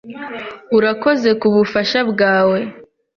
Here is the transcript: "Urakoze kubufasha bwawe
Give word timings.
"Urakoze 0.77 1.29
kubufasha 1.41 1.99
bwawe 2.11 2.59